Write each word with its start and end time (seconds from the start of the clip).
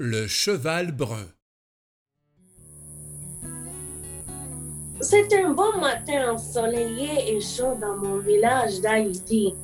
Le 0.00 0.28
cheval 0.28 0.92
brun. 0.92 1.26
C'était 5.00 5.42
un 5.42 5.50
bon 5.50 5.76
matin 5.80 6.34
ensoleillé 6.34 7.34
et 7.34 7.40
chaud 7.40 7.74
dans 7.80 7.96
mon 7.96 8.18
village 8.18 8.80
d'Haïti, 8.80 9.56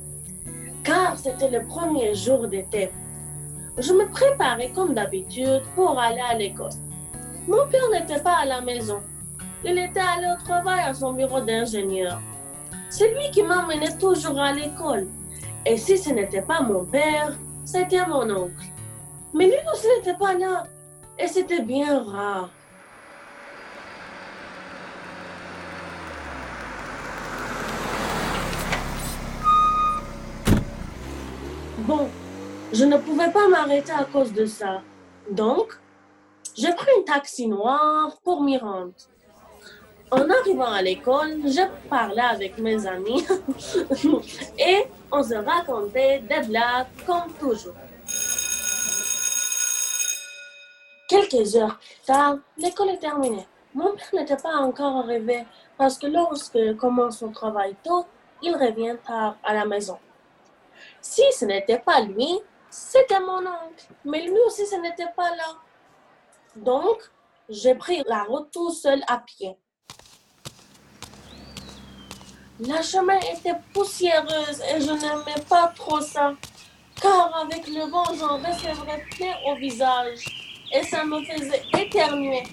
car 0.83 1.17
c'était 1.17 1.49
le 1.49 1.65
premier 1.65 2.13
jour 2.15 2.49
d'été. 2.49 2.89
Je 3.77 3.93
me 3.93 4.11
préparais 4.11 4.73
comme 4.75 4.93
d'habitude 4.93 5.61
pour 5.73 5.97
aller 5.97 6.19
à 6.29 6.37
l'école. 6.37 6.75
Mon 7.47 7.65
père 7.69 7.89
n'était 7.93 8.21
pas 8.21 8.39
à 8.39 8.45
la 8.45 8.59
maison. 8.59 8.99
Il 9.63 9.77
était 9.77 10.01
allé 10.01 10.27
au 10.37 10.43
travail 10.43 10.81
à 10.81 10.93
son 10.93 11.13
bureau 11.13 11.39
d'ingénieur. 11.39 12.19
C'est 12.89 13.07
lui 13.13 13.31
qui 13.31 13.41
m'emmenait 13.41 13.97
toujours 13.99 14.37
à 14.37 14.51
l'école. 14.51 15.07
Et 15.65 15.77
si 15.77 15.97
ce 15.97 16.09
n'était 16.09 16.41
pas 16.41 16.59
mon 16.59 16.83
père, 16.83 17.37
c'était 17.63 18.05
mon 18.05 18.29
oncle. 18.29 18.74
Mais 19.35 19.47
lui 19.47 19.57
aussi 19.73 19.87
n'était 19.97 20.17
pas 20.17 20.33
là. 20.33 20.63
Et 21.19 21.27
c'était 21.27 21.61
bien 21.61 22.01
rare. 22.01 22.49
Bon, 31.79 32.07
je 32.71 32.85
ne 32.85 32.97
pouvais 32.97 33.29
pas 33.29 33.49
m'arrêter 33.49 33.91
à 33.91 34.05
cause 34.05 34.31
de 34.31 34.45
ça. 34.45 34.81
Donc, 35.29 35.77
j'ai 36.57 36.73
pris 36.73 36.87
un 36.97 37.03
taxi 37.03 37.47
noir 37.47 38.17
pour 38.23 38.41
m'y 38.41 38.57
rendre. 38.57 38.93
En 40.11 40.29
arrivant 40.29 40.71
à 40.71 40.81
l'école, 40.81 41.41
je 41.45 41.61
parlais 41.89 42.21
avec 42.21 42.57
mes 42.57 42.87
amis 42.87 43.25
et 44.57 44.85
on 45.11 45.21
se 45.21 45.33
racontait 45.33 46.19
des 46.19 46.47
blagues 46.47 46.87
comme 47.05 47.33
toujours. 47.37 47.75
Quelques 51.07 51.55
heures 51.55 51.79
tard, 52.03 52.37
l'école 52.57 52.89
est 52.89 52.97
terminée. 52.97 53.47
Mon 53.75 53.95
père 53.95 54.09
n'était 54.13 54.37
pas 54.37 54.55
encore 54.55 54.97
arrivé 54.97 55.45
parce 55.77 55.99
que 55.99 56.07
lorsque 56.07 56.77
commence 56.77 57.19
son 57.19 57.31
travail 57.31 57.75
tôt, 57.83 58.07
il 58.41 58.55
revient 58.55 58.95
tard 59.05 59.37
à 59.43 59.53
la 59.53 59.65
maison. 59.65 59.99
Si 61.01 61.21
ce 61.37 61.45
n'était 61.45 61.77
pas 61.77 62.01
lui, 62.01 62.39
c'était 62.71 63.19
mon 63.19 63.37
oncle. 63.37 63.85
Mais 64.03 64.23
lui 64.23 64.37
aussi, 64.47 64.65
ce 64.65 64.77
n'était 64.77 65.11
pas 65.15 65.29
là. 65.35 65.57
Donc, 66.55 66.97
j'ai 67.49 67.75
pris 67.75 68.01
la 68.07 68.23
route 68.23 68.49
tout 68.51 68.71
seul 68.71 69.03
à 69.07 69.19
pied. 69.19 69.55
La 72.61 72.81
chemin 72.81 73.19
était 73.19 73.59
poussiéreuse 73.73 74.61
et 74.73 74.81
je 74.81 74.91
n'aimais 74.91 75.43
pas 75.47 75.71
trop 75.75 76.01
ça, 76.01 76.33
car 76.99 77.35
avec 77.35 77.67
le 77.67 77.91
vent, 77.91 78.05
j'en 78.15 78.37
recevrais 78.37 79.03
plein 79.11 79.35
au 79.45 79.55
visage 79.55 80.44
et 80.71 80.83
ça 80.83 81.03
me 81.03 81.23
faisait 81.23 81.63
éternuer. 81.77 82.43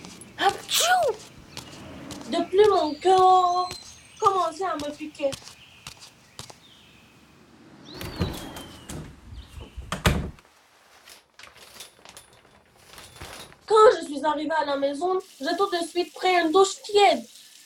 De 2.31 2.43
plus, 2.45 2.71
mon 2.71 2.95
cœur 2.95 3.69
commençait 4.21 4.65
à 4.65 4.75
me 4.77 4.91
piquer. 4.97 5.31
Quand 13.67 13.75
je 14.01 14.07
suis 14.07 14.25
arrivée 14.25 14.51
à 14.51 14.65
la 14.65 14.77
maison, 14.77 15.19
j'ai 15.41 15.57
tout 15.57 15.71
de 15.71 15.85
suite 15.87 16.13
pris 16.15 16.35
une 16.35 16.53
douche 16.53 16.83
tiède. 16.85 17.23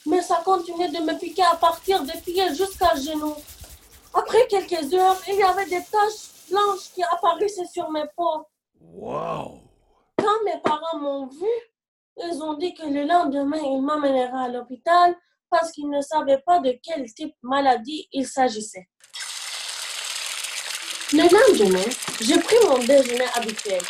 Mais 0.07 0.23
ça 0.23 0.41
continuait 0.45 0.89
de 0.89 0.99
me 0.99 1.19
piquer 1.19 1.43
à 1.43 1.57
partir 1.57 2.03
des 2.05 2.19
pieds 2.21 2.55
jusqu'à 2.55 2.95
genoux. 2.95 3.35
Après 4.15 4.47
quelques 4.47 4.95
heures, 4.95 5.21
il 5.29 5.35
y 5.35 5.43
avait 5.43 5.67
des 5.67 5.83
taches 5.83 6.31
blanches 6.51 6.93
qui 6.95 7.03
apparaissaient 7.03 7.67
sur 7.67 7.91
mes 7.91 8.05
peaux. 8.17 8.47
Wow! 8.81 9.66
Quand 10.19 10.45
mes 10.45 10.61
parents 10.63 10.99
m'ont 10.99 11.27
vu, 11.27 11.47
ils 12.17 12.43
ont 12.43 12.55
dit 12.55 12.75
que 12.75 12.87
le 12.87 13.05
lendemain, 13.05 13.59
ils 13.63 13.83
m'amèneraient 13.83 14.45
à 14.45 14.49
l'hôpital 14.49 15.15
parce 15.51 15.71
qu'ils 15.73 15.89
ne 15.91 16.01
savaient 16.01 16.43
pas 16.45 16.61
de 16.61 16.79
quel 16.83 17.05
type 17.15 17.35
de 17.43 17.49
maladie 17.49 18.09
il 18.13 18.27
s'agissait. 18.27 18.89
Le 21.13 21.23
lendemain, 21.23 21.89
j'ai 22.21 22.39
pris 22.41 22.57
mon 22.67 22.79
déjeuner 22.79 23.27
habituel, 23.35 23.81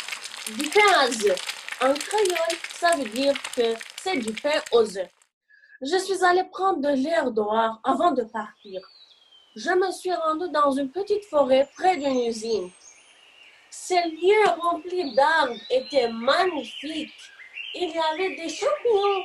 du 0.55 0.69
pain 0.69 0.93
à 0.99 1.07
œufs. 1.07 1.57
En 1.81 1.93
créole, 1.93 2.57
ça 2.79 2.95
veut 2.95 3.09
dire 3.09 3.33
que 3.55 3.73
c'est 4.03 4.17
du 4.17 4.33
pain 4.33 4.61
aux 4.71 4.97
œufs. 4.97 5.09
Je 5.81 5.97
suis 5.97 6.23
allée 6.23 6.43
prendre 6.51 6.79
de 6.79 6.89
l'air 6.89 7.31
dehors 7.31 7.79
avant 7.83 8.11
de 8.11 8.23
partir. 8.23 8.81
Je 9.55 9.71
me 9.71 9.91
suis 9.91 10.13
rendue 10.13 10.51
dans 10.51 10.71
une 10.71 10.91
petite 10.91 11.25
forêt 11.25 11.67
près 11.75 11.97
d'une 11.97 12.19
usine. 12.27 12.69
Ce 13.79 13.93
lieu 13.93 14.61
rempli 14.61 15.13
d'arbres 15.13 15.61
était 15.69 16.09
magnifique. 16.09 17.13
Il 17.73 17.89
y 17.89 17.99
avait 18.11 18.35
des 18.35 18.49
champignons 18.49 19.23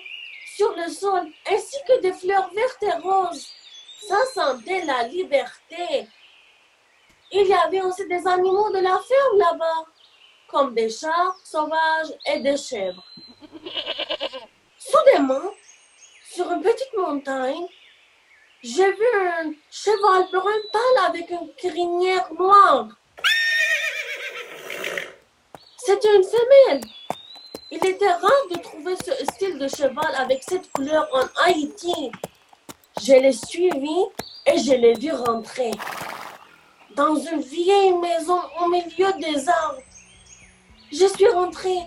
sur 0.54 0.76
le 0.76 0.88
sol 0.88 1.32
ainsi 1.50 1.76
que 1.88 2.00
des 2.00 2.12
fleurs 2.12 2.48
vertes 2.54 2.82
et 2.82 2.92
roses. 3.02 3.48
Ça 4.06 4.18
sentait 4.32 4.84
la 4.84 5.04
liberté. 5.08 6.06
Il 7.32 7.46
y 7.48 7.54
avait 7.54 7.80
aussi 7.80 8.06
des 8.06 8.24
animaux 8.28 8.70
de 8.70 8.78
la 8.78 9.00
ferme 9.00 9.38
là-bas, 9.38 9.86
comme 10.46 10.74
des 10.74 10.90
chats 10.90 11.34
sauvages 11.42 12.12
et 12.26 12.38
des 12.40 12.56
chèvres. 12.56 13.04
Soudainement, 14.78 15.50
sur 16.30 16.52
une 16.52 16.62
petite 16.62 16.94
montagne, 16.96 17.66
j'ai 18.62 18.92
vu 18.92 19.06
un 19.16 19.52
cheval 19.70 20.28
brun 20.30 20.60
pâle 20.72 21.06
avec 21.08 21.30
une 21.30 21.52
crinière 21.54 22.32
noire. 22.34 22.88
C'était 25.92 26.16
une 26.16 26.24
femelle. 26.24 26.80
Il 27.70 27.86
était 27.86 28.08
rare 28.08 28.30
de 28.50 28.58
trouver 28.60 28.94
ce 28.96 29.12
style 29.26 29.58
de 29.58 29.68
cheval 29.68 30.14
avec 30.16 30.42
cette 30.42 30.72
couleur 30.72 31.06
en 31.12 31.44
Haïti. 31.44 32.10
Je 32.98 33.12
l'ai 33.12 33.32
suivi 33.32 34.06
et 34.46 34.58
je 34.58 34.72
l'ai 34.72 34.94
vu 34.94 35.12
rentrer 35.12 35.70
dans 36.96 37.14
une 37.16 37.42
vieille 37.42 37.92
maison 37.92 38.38
au 38.62 38.68
milieu 38.68 39.12
des 39.20 39.46
arbres. 39.46 39.82
Je 40.90 41.04
suis 41.08 41.28
rentrée 41.28 41.82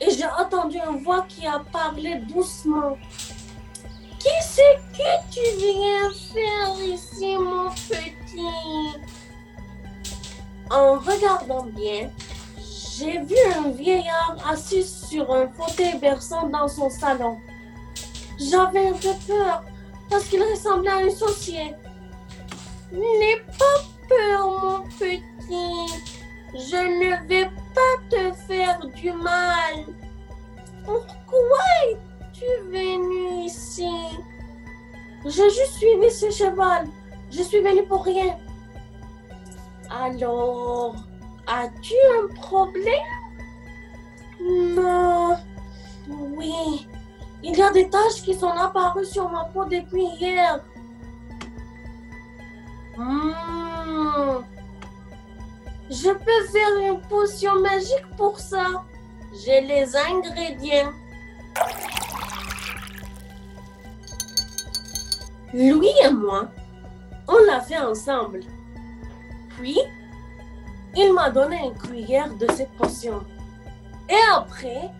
et 0.00 0.10
j'ai 0.12 0.26
entendu 0.38 0.78
une 0.78 1.04
voix 1.04 1.26
qui 1.28 1.46
a 1.46 1.60
parlé 1.70 2.14
doucement. 2.32 2.96
C'est 4.42 4.78
que 4.96 5.30
tu 5.30 5.42
viens 5.58 6.10
faire 6.32 6.82
ici, 6.82 7.36
mon 7.36 7.68
petit? 7.68 9.02
En 10.70 10.94
regardant 10.98 11.64
bien, 11.64 12.10
j'ai 13.00 13.18
vu 13.18 13.36
un 13.56 13.70
vieillard 13.70 14.36
assis 14.46 14.84
sur 14.84 15.32
un 15.32 15.48
fauteuil 15.48 15.98
berçant 15.98 16.48
dans 16.48 16.68
son 16.68 16.90
salon. 16.90 17.38
J'avais 18.38 18.88
un 18.88 18.92
peu 18.92 19.14
peur 19.26 19.64
parce 20.10 20.24
qu'il 20.24 20.42
ressemblait 20.42 20.90
à 20.90 20.96
un 20.96 21.10
sorcier. 21.10 21.74
N'aie 22.92 23.42
pas 23.58 23.80
peur, 24.06 24.60
mon 24.62 24.82
petit. 24.88 25.22
Je 26.52 26.76
ne 26.76 27.26
vais 27.26 27.46
pas 27.46 27.94
te 28.10 28.32
faire 28.46 28.80
du 28.86 29.12
mal. 29.12 29.86
Pourquoi 30.84 31.64
es-tu 31.90 32.44
venu 32.68 33.44
ici? 33.44 33.88
J'ai 35.24 35.48
juste 35.50 35.78
suivi 35.78 36.10
ce 36.10 36.30
cheval. 36.30 36.86
Je 37.30 37.42
suis 37.42 37.60
venu 37.60 37.82
pour 37.84 38.04
rien. 38.04 38.36
Alors, 39.90 40.96
as-tu 41.50 41.94
un 42.22 42.34
problème? 42.34 42.94
Non. 44.40 45.36
Oui. 46.08 46.86
Il 47.42 47.56
y 47.56 47.62
a 47.62 47.70
des 47.70 47.88
taches 47.88 48.22
qui 48.24 48.34
sont 48.34 48.50
apparues 48.50 49.06
sur 49.06 49.28
ma 49.30 49.44
peau 49.44 49.64
depuis 49.64 50.04
hier. 50.20 50.60
Hmm. 52.96 54.42
Je 55.90 56.10
peux 56.10 56.46
faire 56.52 56.92
une 56.92 57.00
potion 57.08 57.60
magique 57.60 58.06
pour 58.16 58.38
ça. 58.38 58.84
J'ai 59.44 59.60
les 59.62 59.96
ingrédients. 59.96 60.92
Louis 65.52 65.92
et 66.04 66.10
moi, 66.10 66.48
on 67.26 67.38
l'a 67.44 67.60
fait 67.60 67.78
ensemble. 67.78 68.40
Puis, 69.56 69.78
il 70.96 71.12
m'a 71.12 71.30
donné 71.30 71.56
une 71.64 71.78
cuillère 71.78 72.32
de 72.34 72.46
cette 72.52 72.72
potion. 72.72 73.24
Et 74.08 74.20
après, 74.34 74.90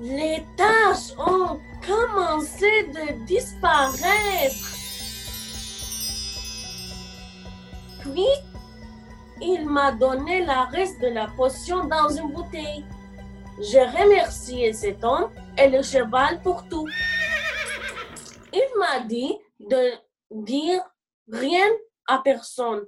les 0.00 0.44
taches 0.56 1.16
ont 1.18 1.58
commencé 1.86 2.84
de 2.88 3.24
disparaître. 3.24 4.76
Puis, 8.00 8.26
il 9.42 9.66
m'a 9.66 9.92
donné 9.92 10.44
la 10.44 10.64
reste 10.64 11.00
de 11.00 11.08
la 11.08 11.26
potion 11.28 11.84
dans 11.84 12.08
une 12.08 12.32
bouteille. 12.32 12.84
J'ai 13.60 13.84
remercié 13.84 14.72
cet 14.72 15.04
homme 15.04 15.30
et 15.58 15.68
le 15.68 15.82
cheval 15.82 16.40
pour 16.42 16.66
tout. 16.68 16.86
Il 18.52 18.78
m'a 18.78 19.00
dit 19.00 19.36
de 19.58 19.92
dire 20.30 20.82
rien 21.30 21.68
à 22.06 22.18
personne. 22.18 22.84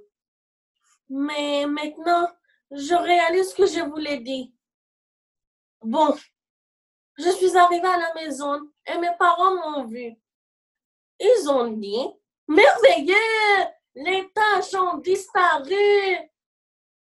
Mais 1.15 1.67
maintenant, 1.67 2.27
je 2.71 2.95
réalise 2.95 3.51
ce 3.51 3.55
que 3.55 3.67
je 3.67 3.81
voulais 3.81 4.17
dire. 4.17 4.47
Bon, 5.83 6.17
je 7.19 7.29
suis 7.29 7.55
arrivée 7.55 7.87
à 7.87 7.97
la 7.97 8.13
maison 8.15 8.59
et 8.87 8.97
mes 8.97 9.15
parents 9.19 9.53
m'ont 9.53 9.85
vu. 9.85 10.15
Ils 11.19 11.49
ont 11.51 11.67
dit, 11.67 12.07
merveilleux, 12.47 13.15
les 13.93 14.27
tâches 14.31 14.73
ont 14.73 14.97
disparu. 14.97 16.17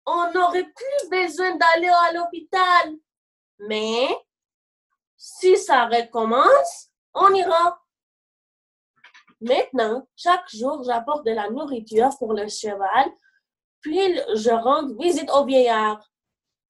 On 0.05 0.31
n'aurait 0.31 0.71
plus 0.71 1.09
besoin 1.11 1.57
d'aller 1.57 1.89
à 1.89 2.13
l'hôpital. 2.13 2.97
Mais 3.61 4.09
si 5.17 5.57
ça 5.57 5.87
recommence, 5.87 6.91
on 7.15 7.33
ira. 7.33 7.83
Maintenant, 9.41 10.07
chaque 10.15 10.51
jour, 10.55 10.85
j'apporte 10.85 11.25
de 11.25 11.33
la 11.33 11.49
nourriture 11.49 12.11
pour 12.19 12.35
le 12.35 12.47
cheval, 12.47 13.11
puis 13.81 13.99
je 14.35 14.51
rends 14.51 14.87
visite 14.99 15.31
au 15.31 15.45
vieillard. 15.45 16.01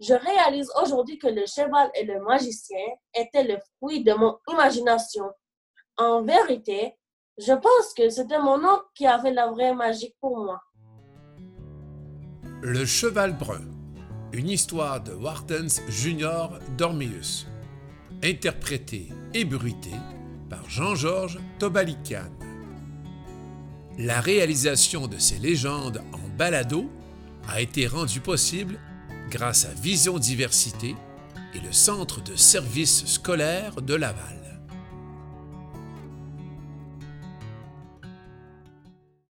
Je 0.00 0.14
réalise 0.14 0.70
aujourd'hui 0.82 1.18
que 1.18 1.28
le 1.28 1.46
cheval 1.46 1.90
et 1.94 2.04
le 2.04 2.20
magicien 2.20 2.84
étaient 3.14 3.44
le 3.44 3.58
fruit 3.76 4.04
de 4.04 4.12
mon 4.12 4.38
imagination. 4.48 5.24
En 5.96 6.22
vérité, 6.22 6.94
je 7.38 7.52
pense 7.52 7.94
que 7.96 8.10
c'était 8.10 8.40
mon 8.40 8.62
oncle 8.62 8.84
qui 8.94 9.06
avait 9.06 9.32
la 9.32 9.48
vraie 9.48 9.74
magie 9.74 10.14
pour 10.20 10.36
moi. 10.38 10.60
Le 12.62 12.84
cheval 12.84 13.36
brun. 13.36 13.64
Une 14.32 14.50
histoire 14.50 15.02
de 15.02 15.12
Wartens 15.12 15.80
Junior 15.88 16.58
Dormius. 16.76 17.46
Interprété 18.22 19.08
et 19.32 19.44
bruité 19.44 19.92
par 20.50 20.68
Jean-Georges 20.68 21.38
Tobalican. 21.58 22.30
La 23.98 24.20
réalisation 24.20 25.06
de 25.06 25.18
ces 25.18 25.38
légendes 25.38 26.02
en 26.12 26.25
balado 26.36 26.90
a 27.48 27.60
été 27.60 27.86
rendue 27.86 28.20
possible 28.20 28.78
grâce 29.30 29.64
à 29.64 29.70
Vision 29.80 30.18
Diversité 30.18 30.94
et 31.54 31.60
le 31.60 31.72
Centre 31.72 32.22
de 32.22 32.36
services 32.36 33.06
scolaires 33.06 33.80
de 33.80 33.94
Laval. 33.94 34.45